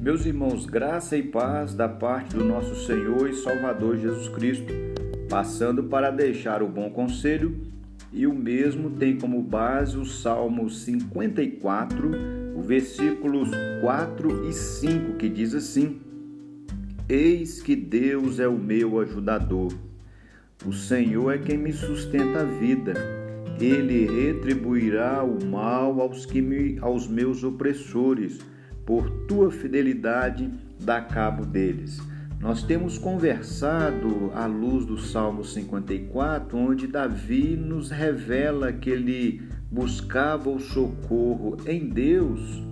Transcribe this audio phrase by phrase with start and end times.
[0.00, 4.72] Meus irmãos, graça e paz da parte do nosso Senhor e Salvador Jesus Cristo,
[5.28, 7.54] passando para deixar o bom conselho,
[8.10, 12.12] e o mesmo tem como base o Salmo 54,
[12.56, 13.50] o versículos
[13.82, 16.00] 4 e 5, que diz assim:
[17.06, 19.70] Eis que Deus é o meu ajudador.
[20.64, 22.94] O Senhor é quem me sustenta a vida.
[23.60, 28.40] Ele retribuirá o mal aos que me, aos meus opressores
[28.90, 32.02] por tua fidelidade, dá cabo deles.
[32.40, 40.50] Nós temos conversado à luz do Salmo 54, onde Davi nos revela que ele buscava
[40.50, 42.64] o socorro em Deus,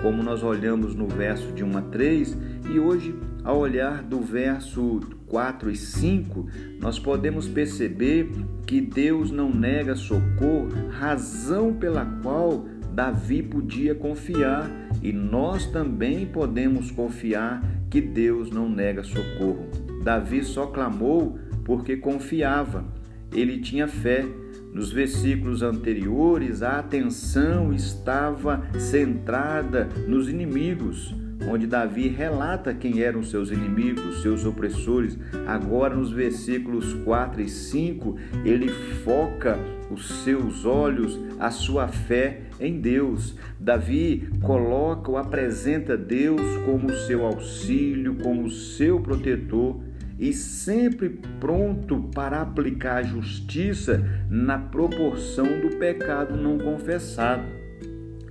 [0.00, 2.38] como nós olhamos no verso de 1 a 3,
[2.72, 6.46] e hoje, ao olhar do verso 4 e 5,
[6.78, 8.30] nós podemos perceber
[8.64, 14.70] que Deus não nega socorro, razão pela qual Davi podia confiar
[15.02, 19.66] e nós também podemos confiar que Deus não nega socorro.
[20.02, 22.84] Davi só clamou porque confiava,
[23.32, 24.24] ele tinha fé.
[24.72, 31.14] Nos versículos anteriores, a atenção estava centrada nos inimigos,
[31.48, 35.18] onde Davi relata quem eram seus inimigos, seus opressores.
[35.46, 38.68] Agora, nos versículos 4 e 5, ele
[39.04, 39.58] foca
[39.90, 43.36] os seus olhos, a sua fé em Deus.
[43.58, 49.80] Davi coloca ou apresenta Deus como seu auxílio, como seu protetor
[50.18, 57.42] e sempre pronto para aplicar a justiça na proporção do pecado não confessado.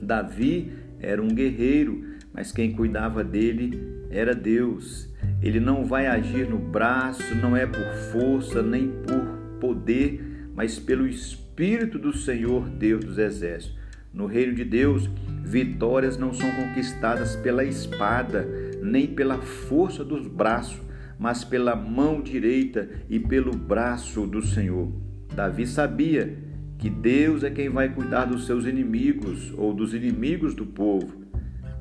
[0.02, 5.10] Davi era um guerreiro, mas quem cuidava dele era Deus.
[5.42, 11.08] Ele não vai agir no braço, não é por força nem por poder, mas pelo
[11.08, 13.80] Espírito do Senhor Deus dos Exércitos.
[14.14, 15.10] No reino de Deus,
[15.44, 18.46] vitórias não são conquistadas pela espada,
[18.82, 20.82] nem pela força dos braços,
[21.18, 24.92] mas pela mão direita e pelo braço do Senhor.
[25.34, 26.38] Davi sabia
[26.78, 31.21] que Deus é quem vai cuidar dos seus inimigos ou dos inimigos do povo.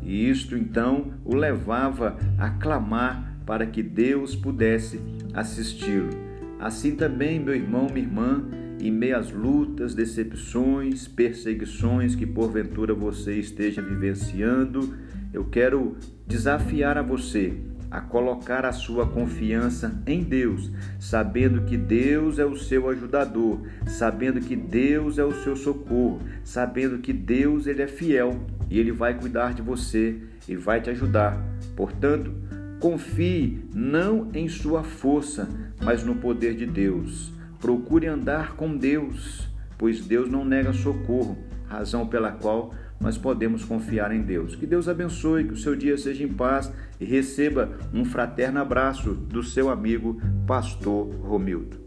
[0.03, 5.01] E isto então o levava a clamar para que Deus pudesse
[5.35, 6.11] assisti-lo.
[6.59, 8.45] Assim também, meu irmão, minha irmã,
[8.81, 14.95] em meio às lutas, decepções, perseguições que porventura você esteja vivenciando,
[15.33, 15.97] eu quero
[16.27, 22.57] desafiar a você a colocar a sua confiança em Deus, sabendo que Deus é o
[22.57, 28.41] seu ajudador, sabendo que Deus é o seu socorro, sabendo que Deus ele é fiel
[28.71, 30.17] e ele vai cuidar de você
[30.49, 31.43] e vai te ajudar.
[31.75, 32.33] Portanto,
[32.79, 35.49] confie não em sua força,
[35.83, 37.33] mas no poder de Deus.
[37.61, 41.37] Procure andar com Deus, pois Deus não nega socorro,
[41.71, 44.57] razão pela qual nós podemos confiar em Deus.
[44.57, 46.71] Que Deus abençoe, que o seu dia seja em paz
[47.01, 51.79] e receba um fraterno abraço do seu amigo Pastor Romildo.